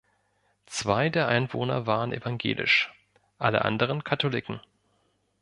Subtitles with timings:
[0.65, 2.91] Zwei der Einwohner waren evangelisch,
[3.37, 4.59] alle anderen Katholiken.